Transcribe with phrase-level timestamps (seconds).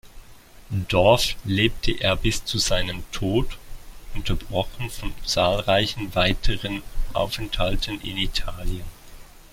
[0.87, 3.59] Dorf lebte er bis zu seinem Tod,
[4.15, 6.81] unterbrochen von zahlreichen weiteren
[7.13, 8.83] Aufenthalten in Italien.